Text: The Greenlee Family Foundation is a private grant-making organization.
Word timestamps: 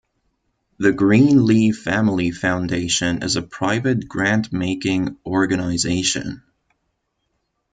The 0.79 0.89
Greenlee 0.93 1.75
Family 1.75 2.31
Foundation 2.31 3.21
is 3.21 3.35
a 3.35 3.43
private 3.43 4.07
grant-making 4.07 5.15
organization. 5.27 6.41